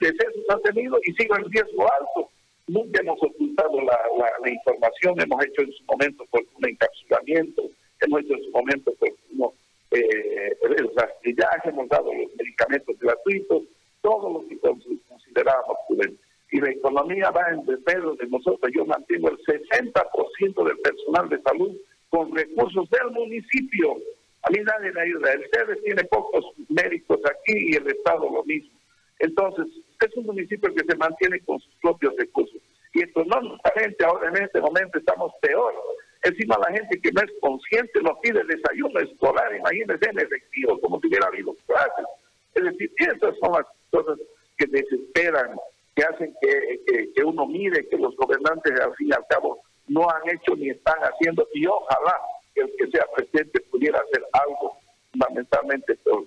decesos 0.00 0.44
ha 0.48 0.58
tenido 0.60 0.98
y 1.04 1.12
sigue 1.12 1.30
en 1.36 1.50
riesgo 1.50 1.86
alto. 2.00 2.30
Nunca 2.72 3.02
hemos 3.02 3.22
ocultado 3.22 3.82
la, 3.82 4.50
información, 4.50 5.20
hemos 5.20 5.44
hecho 5.44 5.60
en 5.60 5.72
su 5.72 5.84
momento 5.84 6.24
por 6.30 6.40
un 6.56 6.68
encapsulamiento, 6.70 7.64
hemos 8.00 8.20
hecho 8.22 8.32
en 8.32 8.44
su 8.44 8.50
momento 8.50 8.94
por 8.94 9.10
uno, 9.30 9.52
eh, 9.90 10.56
el 10.78 10.90
rastrillaje, 10.96 11.68
hemos 11.68 11.86
dado 11.90 12.14
los 12.14 12.34
medicamentos 12.34 12.98
gratuitos, 12.98 13.64
todo 14.00 14.32
lo 14.32 14.48
que 14.48 14.58
considerábamos 14.58 15.76
prudente. 15.86 16.16
Y 16.50 16.60
la 16.62 16.70
economía 16.70 17.30
va 17.30 17.50
en 17.50 17.62
desmedro 17.66 18.14
de 18.14 18.26
nosotros. 18.28 18.72
Yo 18.74 18.86
mantengo 18.86 19.28
el 19.28 19.38
60% 19.44 20.64
del 20.64 20.78
personal 20.78 21.28
de 21.28 21.42
salud 21.42 21.76
con 22.08 22.34
recursos 22.34 22.88
del 22.88 23.10
municipio. 23.10 23.98
A 24.44 24.50
mí 24.50 24.60
nadie 24.64 24.92
me 24.92 25.00
ayuda. 25.02 25.30
El 25.34 25.44
CEDES 25.52 25.82
tiene 25.84 26.04
pocos 26.04 26.46
médicos 26.70 27.20
aquí 27.26 27.52
y 27.54 27.76
el 27.76 27.86
Estado 27.86 28.30
lo 28.30 28.42
mismo. 28.44 28.72
Entonces, 29.18 29.66
es 30.06 30.16
un 30.16 30.26
municipio 30.26 30.72
que 30.74 30.84
se 30.84 30.96
mantiene 30.96 31.40
con 31.40 31.60
sus 31.60 31.74
propios 31.80 32.14
recursos. 32.16 32.61
Económicamente 33.02 34.04
ahora 34.04 34.28
en 34.28 34.44
este 34.44 34.60
momento 34.60 34.98
estamos 34.98 35.32
peor. 35.40 35.74
Encima 36.22 36.56
la 36.58 36.72
gente 36.72 37.00
que 37.00 37.10
no 37.10 37.20
es 37.20 37.32
consciente 37.40 38.00
nos 38.00 38.18
pide 38.20 38.44
desayuno 38.44 39.00
escolar, 39.00 39.54
imagínense 39.56 40.08
en 40.08 40.20
efectivo, 40.20 40.80
como 40.80 41.00
si 41.00 41.08
hubiera 41.08 41.26
habido 41.26 41.52
clases. 41.66 42.06
Es 42.54 42.64
decir, 42.64 42.92
esas 42.98 43.36
son 43.40 43.52
las 43.52 43.66
cosas 43.90 44.18
que 44.56 44.66
desesperan, 44.66 45.56
que 45.96 46.04
hacen 46.04 46.32
que, 46.40 47.10
que, 47.12 47.24
uno 47.24 47.46
mire 47.46 47.88
que 47.88 47.96
los 47.96 48.14
gobernantes 48.16 48.78
al 48.80 48.94
fin 48.94 49.08
y 49.08 49.12
al 49.12 49.26
cabo 49.28 49.60
no 49.88 50.08
han 50.08 50.22
hecho 50.30 50.54
ni 50.54 50.70
están 50.70 50.98
haciendo, 51.00 51.48
y 51.54 51.66
ojalá 51.66 52.16
el 52.54 52.70
que 52.78 52.86
sea 52.88 53.04
presidente 53.16 53.60
pudiera 53.62 53.98
hacer 53.98 54.24
algo 54.32 54.76
fundamentalmente 55.10 55.96
por, 56.04 56.24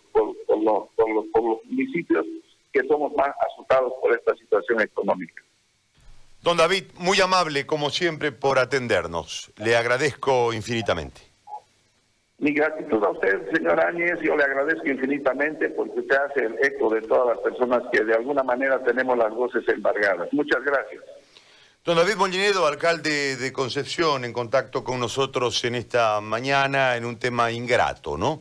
los, 0.61 0.89
por 0.95 1.09
los 1.09 1.65
municipios 1.65 2.25
que 2.73 2.85
somos 2.87 3.13
más 3.15 3.31
asustados 3.49 3.93
por 4.01 4.13
esta 4.13 4.35
situación 4.35 4.81
económica. 4.81 5.45
Don 6.45 6.57
David, 6.57 6.83
muy 6.99 7.19
amable 7.21 7.65
como 7.65 7.89
siempre 7.89 8.31
por 8.31 8.59
atendernos. 8.59 9.51
Le 9.57 9.75
agradezco 9.75 10.53
infinitamente. 10.53 11.19
Mi 12.37 12.53
gratitud 12.53 13.03
a 13.03 13.09
usted, 13.09 13.51
señor 13.51 13.83
Áñez, 13.83 14.19
yo 14.21 14.37
le 14.37 14.43
agradezco 14.43 14.87
infinitamente 14.87 15.69
porque 15.69 16.01
usted 16.01 16.15
hace 16.15 16.45
el 16.45 16.53
eco 16.61 16.93
de 16.93 17.01
todas 17.01 17.35
las 17.35 17.39
personas 17.39 17.81
que 17.91 18.03
de 18.03 18.13
alguna 18.13 18.43
manera 18.43 18.79
tenemos 18.83 19.17
las 19.17 19.33
voces 19.33 19.67
embargadas. 19.69 20.31
Muchas 20.33 20.63
gracias. 20.63 21.03
Don 21.83 21.97
David 21.97 22.15
Mollinedo, 22.15 22.67
alcalde 22.67 23.37
de 23.37 23.51
Concepción, 23.51 24.23
en 24.23 24.33
contacto 24.33 24.83
con 24.83 24.99
nosotros 24.99 25.63
en 25.65 25.73
esta 25.73 26.21
mañana 26.21 26.95
en 26.95 27.05
un 27.05 27.17
tema 27.17 27.51
ingrato, 27.51 28.17
¿no? 28.17 28.33